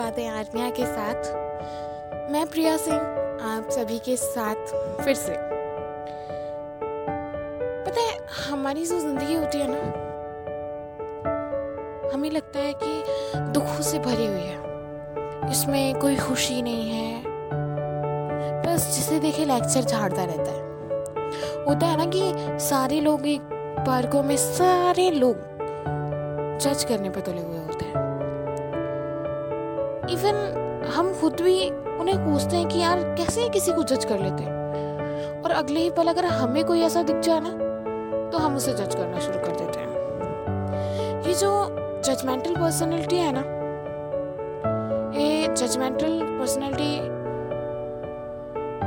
बातें 0.00 0.28
आर्मिया 0.28 0.70
के 0.70 0.84
साथ। 0.86 2.30
मैं 2.32 2.46
प्रिया 2.46 2.76
सिंह, 2.76 2.96
आप 3.44 3.70
सभी 3.70 3.98
के 3.98 4.16
साथ 4.16 4.66
फिर 5.04 5.14
से। 5.14 5.34
पता 7.84 8.00
है, 8.00 8.16
हमारी 8.50 8.86
जो 8.86 9.00
ज़िंदगी 9.00 9.34
होती 9.34 9.58
है 9.58 9.66
ना, 9.70 9.80
हमें 12.14 12.30
लगता 12.30 12.58
है 12.58 12.72
कि 12.82 13.02
दुखों 13.52 13.82
से 13.82 13.98
भरी 13.98 14.26
हुई 14.26 14.40
है। 14.40 15.50
इसमें 15.50 15.98
कोई 15.98 16.16
खुशी 16.16 16.62
नहीं 16.62 16.90
है। 16.90 17.22
बस 18.62 18.94
जिसे 18.96 19.18
देखे 19.20 19.44
लेक्चर 19.44 19.80
झाड़ता 19.80 20.24
रहता 20.24 20.50
है। 20.50 20.68
होता 21.64 21.86
है 21.86 21.96
ना 21.96 22.06
कि 22.06 22.58
सारे 22.60 23.00
लोग 23.00 23.26
एक 23.26 23.40
पार्कों 23.86 24.22
में 24.22 24.36
सारे 24.36 25.10
लोग 25.10 25.36
जज 26.58 26.84
करने 26.84 27.10
पर 27.10 27.20
तुले 27.20 27.42
हुए 27.42 27.58
होते 27.58 27.84
हैं। 27.84 28.09
इवन 30.12 30.88
हम 30.96 31.12
खुद 31.20 31.40
भी 31.40 31.68
उन्हें 31.70 32.18
पूछते 32.18 32.56
हैं 32.56 32.68
कि 32.68 32.78
यार, 32.78 33.00
कैसे 33.18 33.48
किसी 33.48 33.72
को 33.72 33.82
जज 33.84 34.04
कर 34.04 34.18
लेते 34.18 34.42
हैं? 34.42 35.42
और 35.42 35.50
अगले 35.52 35.80
ही 35.80 35.90
पल 35.90 36.08
अगर 36.08 36.24
हमें 36.24 36.64
कोई 36.64 36.80
ऐसा 36.80 37.02
दिख 37.02 37.20
जाए 37.20 37.40
ना 37.40 37.50
तो 38.30 38.38
हम 38.38 38.56
उसे 38.56 38.72
जज 38.72 38.94
करना 38.94 39.18
शुरू 39.18 39.38
कर 39.38 39.56
देते 39.56 39.80
हैं। 39.80 39.88
ये 41.22 41.34
जो 41.34 41.50
जजमेंटल 42.04 42.54
पर्सनैलिटी 42.54 43.16
है 43.16 43.32
ना, 43.34 43.44
ये 45.20 45.46
जजमेंटल 45.54 46.20
पर्सनैलिटी 46.38 47.00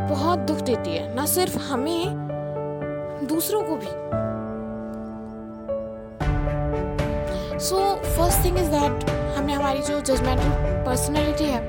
बहुत 0.09 0.39
दुख 0.39 0.57
देती 0.57 0.95
है, 0.95 1.13
ना 1.15 1.25
सिर्फ़ 1.25 1.57
हमें, 1.61 2.05
दूसरों 3.27 3.61
को 3.63 3.75
भी। 3.75 3.91
So 7.59 7.77
first 7.95 8.45
thing 8.45 8.57
is 8.57 8.71
that 8.71 9.22
हमें 9.43 9.53
हमारी 9.53 9.79
जो 9.79 9.99
जजमेंटल 9.99 10.49
पर्सनैलिटी 10.85 11.43
है, 11.43 11.59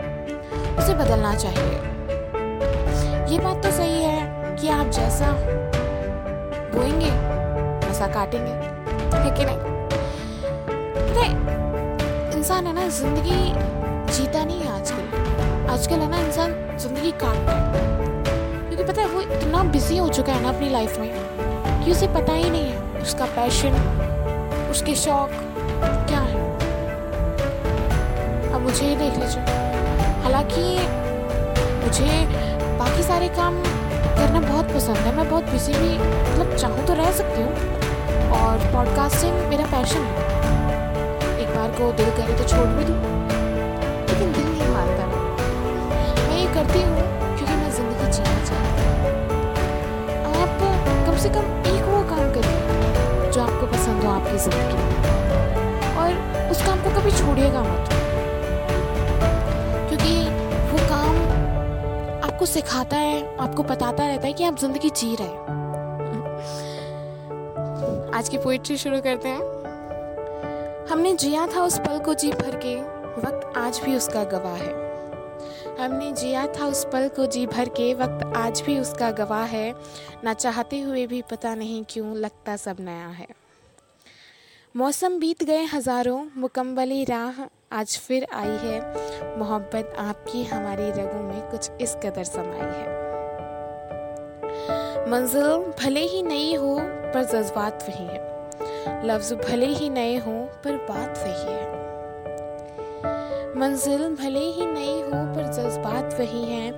उसे 0.79 0.95
बदलना 0.95 1.35
चाहिए। 1.35 1.73
ये 3.33 3.39
बात 3.39 3.63
तो 3.63 3.71
सही 3.71 4.03
है 4.03 4.57
कि 4.57 4.69
आप 4.69 4.87
जैसा 4.87 5.31
बोएँगे, 6.75 7.11
वैसा 7.87 8.07
काटेंगे, 8.07 8.53
है 9.17 9.31
कि 9.31 9.45
नहीं? 9.45 9.59
इंसान 12.37 12.67
है 12.67 12.73
ना, 12.75 12.89
ज़िंदगी 12.89 13.53
जीता 14.13 14.45
नहीं 14.45 14.61
है 14.61 14.69
आजकल। 14.73 15.71
आजकल 15.71 15.97
है 15.97 16.11
ना, 16.11 16.19
इंसान 16.19 16.79
ज़िंदगी 16.79 17.11
काटता 17.11 17.53
है। 17.53 17.65
क्योंकि 18.69 18.85
पता 18.85 19.03
है, 19.03 19.09
वो 19.09 19.21
इतना 19.21 19.63
बिज़ी 19.63 19.99
हो 19.99 20.09
चुका 20.09 20.33
है 20.33 20.43
ना 20.43 20.49
अपनी 20.49 20.69
लाइफ 20.71 20.99
में 20.99 21.85
कि 21.85 21.91
उसे 21.91 22.07
पता 22.07 22.33
ही 22.33 22.51
नहीं 22.51 22.71
है, 22.71 23.03
उसका 23.03 23.25
पैशन 23.25 23.73
उसके 24.71 24.95
शौक 24.95 25.31
मुझे 28.65 28.85
ही 28.85 28.95
देख 28.97 29.17
लीजिए। 29.19 29.43
हालाँकि 30.25 30.63
मुझे 31.85 32.13
बाकी 32.79 33.03
सारे 33.03 33.29
काम 33.37 33.63
करना 34.19 34.41
बहुत 34.41 34.73
पसंद 34.75 34.97
है। 34.97 35.15
मैं 35.17 35.29
बहुत 35.31 35.51
बिज़ी 35.51 35.73
भी 35.73 35.99
मतलब 35.99 36.57
चाहूँ 36.57 36.87
तो 36.87 36.95
रह 36.95 37.11
सकती 37.19 37.43
हूँ। 37.43 37.53
और 38.35 38.65
पॉडकास्टिंग 38.73 39.35
मेरा 39.49 39.67
पैशन 39.73 40.07
है। 40.07 40.15
एक 41.43 41.49
बार 41.57 41.71
को 41.79 41.91
दिल 41.99 42.11
करे 42.17 42.37
तो 42.39 42.49
छोड़ 42.49 42.67
भी 42.69 42.85
दूँ। 42.85 42.97
लेकिन 44.09 44.33
दिल 44.33 44.47
नहीं 44.47 44.69
मानता। 44.73 45.07
मैं 45.07 46.39
ये 46.39 46.47
करती 46.55 46.83
हूँ 46.83 46.97
क्योंकि 47.37 47.55
मैं 47.55 47.71
ज़िंदगी 47.77 48.11
जीना 48.13 48.39
चाहती 48.49 48.83
हूँ। 48.83 48.95
आप 50.43 50.53
कम 51.07 51.17
से 51.23 51.29
कम 51.37 51.45
एक 51.75 51.85
वो 51.89 52.03
काम 52.11 52.33
करिए 52.37 53.31
जो 53.33 53.43
आपको 53.43 53.67
पसंद 53.77 54.05
हो 54.05 54.11
आपकी 54.13 54.39
ज़िंदगी 54.47 54.79
और 56.03 56.51
उस 56.51 56.67
काम 56.67 56.83
को 56.85 57.01
कभी 57.01 57.11
छोड़िएगा 57.19 57.63
मत। 57.63 57.94
आपको 62.45 62.53
सिखाता 62.53 62.97
है, 62.97 63.37
आपको 63.37 63.63
बताता 63.63 64.07
रहता 64.07 64.27
है 64.27 64.33
कि 64.33 64.45
आप 64.45 64.59
ज़िंदगी 64.59 64.89
जी 64.91 65.15
रहे 65.17 65.27
हैं। 65.27 65.45
आज 68.15 68.29
की 68.29 68.39
पोइट्री 68.39 68.77
शुरू 68.79 69.01
करते 69.01 69.29
हैं। 69.29 70.87
हमने 70.91 71.13
जिया 71.15 71.47
था 71.47 71.63
उस 71.65 71.79
पल 71.79 71.99
को 71.99 72.15
जी 72.15 72.31
भर 72.33 72.57
के, 72.57 72.75
वक्त 73.21 73.57
आज 73.57 73.81
भी 73.85 73.97
उसका 73.97 74.25
गवाह 74.25 74.57
है। 74.57 74.73
हमने 75.81 76.13
जिया 76.13 76.47
था 76.47 76.67
उस 76.67 76.85
पल 76.85 77.09
को 77.09 77.27
जी 77.27 77.47
भर 77.47 77.69
के, 77.69 77.95
वक्त 77.95 78.37
आज 78.37 78.61
भी 78.61 78.79
उसका 78.79 79.11
गवाह 79.11 79.45
है। 79.45 79.75
ना 80.25 80.35
चाहते 80.35 80.81
हुए 80.81 81.07
भी 81.07 81.23
पता 81.23 81.55
नहीं 81.55 81.85
क्यों 81.91 82.15
लगता 82.17 82.57
सब 82.57 82.77
नया 82.81 83.09
है। 83.09 83.27
मौसम 84.77 85.19
बीत 85.19 85.43
गए 85.45 85.65
हज़ारों, 85.65 86.25
मुकम्मली 86.37 87.05
राह 87.05 87.37
आज 87.73 87.97
फिर 87.99 88.27
आई 88.35 88.57
है। 88.63 88.81
मोहब्बत 89.39 89.93
आपकी 89.99 90.45
हमारी 90.45 90.89
रगों 90.91 91.21
में 91.23 91.51
कुछ 91.51 91.71
इस 91.81 91.95
कदर 91.95 92.25
समाई 92.25 92.67
है। 92.71 92.89
मंजिल 95.11 95.73
भले 95.81 96.01
ही 96.01 96.23
नई 96.23 96.55
हो, 96.55 96.77
पर 96.81 97.25
जज्बात 97.25 97.85
वही 97.89 98.05
है। 98.05 99.07
लफ्ज 99.07 99.33
भले 99.33 99.67
ही 99.67 99.89
नए 99.89 100.17
हो, 100.17 100.33
पर 100.65 100.77
बात 100.91 101.19
वही 101.19 101.53
है। 101.53 101.63
मंजिल 103.57 104.09
भले 104.15 104.51
ही 104.51 104.67
नई 104.67 105.01
हो, 105.01 105.25
पर 105.35 105.53
जज्बात 105.53 106.17
वही 106.21 106.45
हैं। 106.45 106.73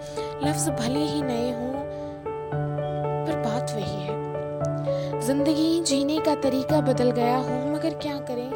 लफ्ज 0.44 0.68
भले 0.68 1.04
ही 1.04 1.22
नए 1.22 1.50
हो, 1.50 1.72
पर 3.26 3.42
बात 3.44 3.72
वही 3.74 4.02
है। 4.02 5.20
ज़िंदगी 5.20 5.80
जीने 5.80 6.20
का 6.20 6.34
तरीका 6.34 6.80
बदल 6.80 7.10
गया 7.10 7.36
हो 7.36 7.65
मगर 7.86 7.94
क्या 7.94 8.18
करें? 8.18 8.50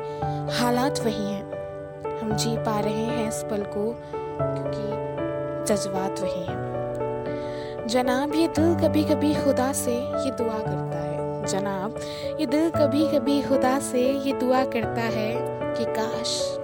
हालात 0.58 1.00
वही 1.00 1.32
हैं। 1.32 2.20
हम 2.20 2.32
जी 2.32 2.56
पा 2.56 2.80
रहे 2.80 3.04
हैं 3.04 3.28
इस 3.28 3.42
पल 3.50 3.62
को, 3.62 3.96
क्योंकि 4.40 5.74
जज्बात 5.74 6.20
वही 6.20 6.40
हैं। 6.40 7.86
जनाब, 7.88 8.34
ये 8.34 8.48
दिल 8.48 8.74
कभी 8.74 9.04
कभी 9.04 9.34
खुदा 9.34 9.72
से 9.72 9.94
ये 9.94 10.30
दुआ 10.30 10.58
करता 10.58 10.98
है। 10.98 11.46
जनाब, 11.46 12.00
ये 12.40 12.46
दिल 12.46 12.70
कभी 12.70 13.06
कभी 13.08 13.42
खुदा 13.42 13.78
से 13.78 14.02
ये 14.12 14.32
दुआ 14.32 14.64
करता 14.64 15.00
है 15.00 15.34
कि 15.74 15.84
काश 15.84 16.58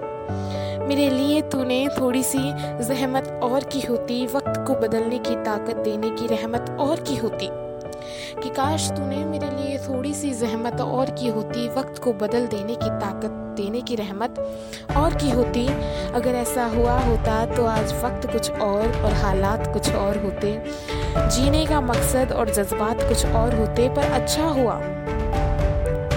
मेरे 0.87 1.09
लिए 1.09 1.41
तूने 1.41 1.87
थोड़ी 2.01 2.23
सी 2.23 2.39
जहमत 2.83 3.39
और 3.43 3.63
की 3.63 3.81
होती, 3.81 4.25
वक्त 4.27 4.53
को 4.57 4.73
बदलने 4.73 5.19
की 5.19 5.35
ताकत 5.35 5.75
देने 5.75 6.09
की 6.09 6.27
रहमत 6.27 6.77
और 6.79 6.99
की 6.99 7.15
होती। 7.15 7.49
कि 8.43 8.49
काश 8.49 8.89
तूने 8.91 9.23
मेरे 9.25 9.49
लिए 9.49 9.77
थोड़ी 9.77 10.13
सी 10.13 10.33
जहमत 10.33 10.81
और 10.81 11.09
की 11.09 11.27
होती, 11.27 11.67
वक्त 11.69 12.01
को 12.03 12.13
बदल 12.13 12.47
देने 12.47 12.75
की 12.75 12.89
ताकत, 12.99 13.43
देने 13.57 13.81
की 13.81 13.95
रहमत 13.95 14.39
और 14.97 15.13
की 15.13 15.29
होती। 15.29 15.67
अगर 16.13 16.35
ऐसा 16.35 16.65
हुआ 16.65 16.99
होता 16.99 17.45
तो 17.45 17.65
आज 17.65 17.93
वक्त 18.03 18.31
कुछ 18.31 18.51
और 18.51 19.01
और 19.01 19.13
हालात 19.13 19.73
कुछ 19.73 19.89
और 19.91 20.17
होते। 20.17 20.63
जीने 21.17 21.65
का 21.65 21.81
मकसद 21.81 22.31
और 22.31 22.49
जज्बात 22.49 23.01
कुछ 23.01 23.25
और 23.25 23.55
होते, 23.55 23.89
पर 23.89 24.11
अच्छा 24.11 24.43
हुआ। 24.43 24.79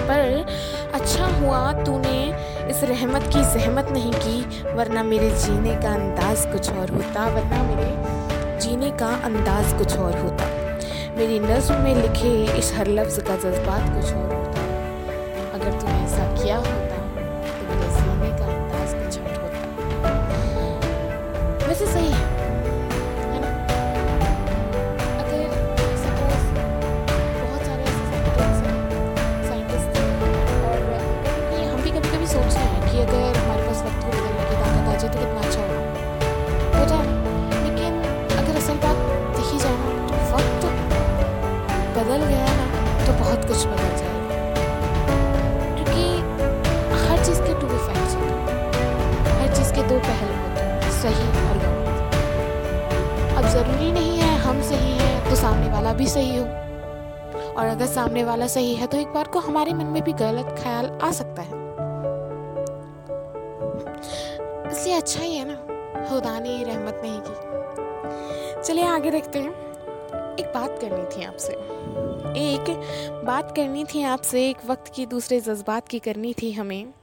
पर 0.03 0.45
अच्छा 0.93 1.25
हुआ 1.25 1.71
तूने 1.83 2.19
इस 2.69 2.83
रहमत 2.83 3.23
की 3.23 3.59
जहमत 3.59 3.89
नहीं 3.91 4.13
की, 4.13 4.41
वरना 4.73 5.03
मेरे 5.03 5.29
जीने 5.31 5.75
का 5.75 5.93
अंदाज 5.93 6.45
कुछ 6.45 6.69
और 6.69 6.89
होता, 6.89 7.27
वरना 7.27 7.63
मेरे 7.63 8.59
जीने 8.59 8.91
का 8.91 9.15
अंदाज 9.23 9.73
कुछ 9.73 9.97
और 9.97 10.17
होता। 10.19 10.60
मेरी 11.17 11.39
नज्म 11.39 11.75
में 11.75 11.95
लिखे 11.95 12.29
इस 12.59 12.71
हर 12.73 12.87
लफ्ज़ 12.87 13.19
का 13.21 13.35
जज्बात 13.35 13.89
कुछ 13.95 14.13
और 14.13 14.33
होता। 14.33 14.61
अगर 15.53 15.79
तुमने 15.81 15.97
ऐसा 16.03 16.25
किया 16.35 16.57
होता 16.57 16.80
गया 42.41 42.53
ना 42.55 42.65
तो 43.05 43.11
बहुत 43.13 43.47
कुछ 43.47 43.65
बदल 43.65 43.91
जाएगा। 43.97 44.37
क्योंकि 45.75 46.03
हर 47.03 47.25
चीज़ 47.25 47.41
के 47.41 47.53
टू 47.61 47.67
इफेक्ट्स 47.75 48.15
होते 48.15 48.29
हैं। 48.29 48.59
हर 49.41 49.55
चीज़ 49.55 49.71
के 49.73 49.81
दो 49.83 49.99
पहलू 49.99 50.35
होते 50.37 50.61
हैं, 50.61 50.91
सही 51.01 51.27
और 51.41 51.57
गलत। 51.57 51.79
अब 53.37 53.47
ज़रूरी 53.47 53.91
नहीं 53.91 54.17
है 54.19 54.37
हम 54.39 54.61
सही 54.61 54.91
हैं 54.97 55.29
तो 55.29 55.35
सामने 55.35 55.69
वाला 55.69 55.93
भी 55.93 56.07
सही 56.07 56.37
हो। 56.37 56.45
और 57.51 57.65
अगर 57.67 57.85
सामने 57.85 58.23
वाला 58.23 58.47
सही 58.47 58.73
है 58.75 58.87
तो 58.87 58.97
एक 58.97 59.07
बार 59.07 59.27
को 59.27 59.39
हमारे 59.39 59.73
मन 59.73 59.85
में 59.85 60.03
भी 60.03 60.13
गलत 60.13 60.55
ख्याल 60.59 60.85
आ 61.03 61.11
सकता 61.11 61.41
है। 61.41 61.59
इसलिए 64.71 64.95
अच्छा 64.95 65.21
ही 65.23 65.35
है 65.35 65.45
ना, 65.47 65.55
खुदा 66.09 66.39
ने 66.39 66.63
रहमत 66.63 67.01
नहीं 67.05 67.19
की। 67.21 68.63
चलिए 68.63 68.85
आगे 68.85 69.11
देखते 69.11 69.39
हैं। 69.39 69.70
एक 70.39 70.51
बात 70.53 70.77
करनी 70.81 71.05
थी 71.11 71.23
आपसे। 71.25 71.53
एक 72.39 72.69
बात 73.25 73.55
करनी 73.55 73.83
थी 73.85 74.03
आपसे, 74.03 74.49
एक 74.49 74.65
वक्त 74.65 74.91
की 74.95 75.05
दूसरे 75.05 75.39
जज्बात 75.39 75.87
की 75.87 75.99
करनी 75.99 76.33
थी 76.33 76.51
हमें। 76.51 76.93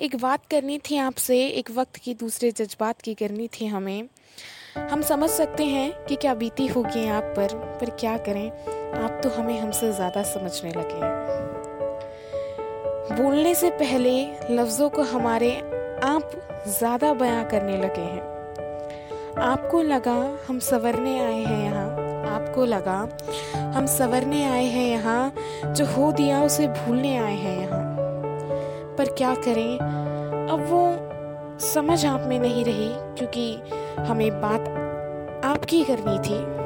एक 0.00 0.16
बात 0.16 0.46
करनी 0.46 0.78
थी 0.78 0.96
आपसे, 0.98 1.38
एक 1.46 1.70
वक्त 1.70 1.96
की 1.96 2.14
दूसरे 2.14 2.50
जज्बात 2.50 3.00
की 3.00 3.14
करनी 3.14 3.48
थी 3.48 3.66
हमें। 3.66 4.08
हम 4.90 5.02
समझ 5.02 5.30
सकते 5.30 5.64
हैं 5.64 6.04
कि 6.04 6.16
क्या 6.16 6.34
बीती 6.34 6.66
होगी 6.66 7.06
आप 7.08 7.24
पर 7.36 7.54
पर 7.80 7.90
क्या 7.90 8.16
करें। 8.18 8.50
आप 9.04 9.20
तो 9.22 9.28
हमें 9.30 9.58
हमसे 9.60 9.92
ज़्यादा 9.92 10.22
समझने 10.22 10.70
लगे 10.70 10.94
हैं। 10.94 11.12
बोलने 13.16 13.54
से 13.54 13.70
पहले 13.70 14.14
लफ्ज़ों 14.50 14.88
को 14.90 15.02
हमारे 15.02 15.56
आप 16.04 16.30
ज़्यादा 16.68 17.12
बयां 17.14 17.44
करने 17.44 17.76
लगे 17.78 18.00
हैं। 18.00 18.30
आपको 19.42 19.82
लगा 19.82 20.38
हम 20.48 20.58
सवरने 20.58 21.18
आए 21.20 21.42
हैं 21.44 21.64
यहाँ। 21.64 21.91
आपको 22.42 22.64
लगा, 22.64 23.08
हम 23.76 23.86
सवरने 23.86 24.44
आए 24.44 24.64
हैं 24.64 24.88
यहाँ, 24.88 25.32
जो 25.66 25.86
हो 25.86 26.12
दिया 26.12 26.42
उसे 26.42 26.66
भूलने 26.66 27.16
आए 27.16 27.36
हैं 27.36 27.60
यहाँ। 27.60 27.96
पर 28.98 29.04
क्या 29.04 29.34
करें? 29.34 29.78
अब 30.48 30.66
वो 30.70 31.12
समझ 31.58 32.06
आप 32.06 32.20
में 32.26 32.38
नहीं 32.38 32.64
रही, 32.64 32.88
क्योंकि 32.92 33.62
हमें 33.98 34.30
बात 34.40 34.60
आपकी 35.44 35.84
करनी 35.84 36.18
थी। 36.18 36.62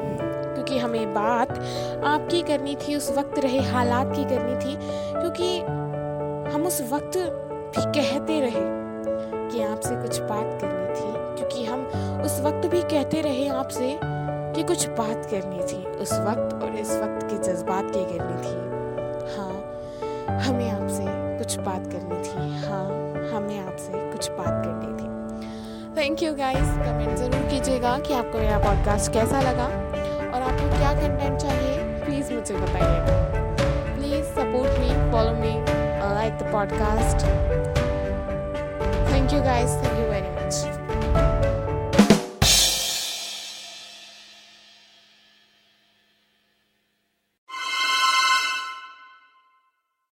क्योंकि 0.55 0.77
हमें 0.77 1.13
बात 1.13 1.51
आपकी 2.05 2.41
करनी 2.41 2.75
थी, 2.75 2.95
उस 2.95 3.17
वक्त 3.17 3.39
रहे 3.39 3.59
हालात 3.59 4.15
की 4.15 4.23
करनी 4.23 4.55
थी, 4.55 4.77
क्योंकि 5.21 5.59
हम 6.53 6.65
उस 6.67 6.81
वक्त 6.93 7.17
भी 7.77 8.01
कहते 8.01 8.39
रहे 8.39 8.77
कि 9.51 9.63
आपसे 9.63 9.95
कुछ 9.95 10.19
बात 10.19 10.61
करनी 10.61 10.99
थी, 10.99 11.37
क्योंकि 11.37 11.65
हम 11.65 11.85
उस 12.25 12.41
वक्त 12.41 12.67
भी 12.67 12.81
कहते 12.81 13.21
रहे 13.21 13.47
आपसे 13.47 13.99
कि 14.57 14.63
कुछ 14.63 14.87
बात 14.89 15.25
करनी 15.31 15.63
थी 15.69 15.77
उस 16.03 16.11
वक्त 16.19 16.53
और 16.63 16.75
इस 16.75 16.91
वक्त 16.91 17.25
के 17.25 17.37
जज्बात 17.37 17.91
की 17.95 18.03
करनी 18.05 18.37
थी। 18.43 18.53
हाँ 19.33 20.39
हमें 20.45 20.69
आपसे 20.69 21.03
कुछ 21.37 21.57
बात 21.57 21.83
करनी 21.91 22.17
थी। 22.23 22.45
हाँ 22.63 22.85
हमें 23.33 23.59
आपसे 23.59 23.91
कुछ 24.11 24.29
बात 24.29 24.47
करनी 24.47 24.89
थी। 24.93 25.97
थैंक 25.97 26.23
यू 26.23 26.33
गाइस 26.35 26.71
कमेंट 26.77 27.17
ज़रूर 27.17 27.43
कीजिएगा 27.49 27.97
कि 27.99 28.13
आपको 28.13 28.37
मेरा 28.37 28.57
पॉडकास्ट 28.57 29.11
कैसा 29.13 29.41
लगा 29.41 29.65
और 29.65 30.41
आपको 30.41 30.69
क्या 30.77 30.93
कंटेंट 30.93 31.39
चाहिए 31.41 31.77
प्लीज़ 32.05 32.33
मुझे 32.33 32.55
बताइएगा। 32.55 33.19
Please 33.93 34.25
support 34.25 34.79
me 34.79 34.89
follow 35.11 35.33
me 35.35 35.53
like 36.15 36.33
the 36.33 36.51
podcast 36.51 37.27
thank 39.13 39.33
you 39.33 39.41
guys 39.41 39.96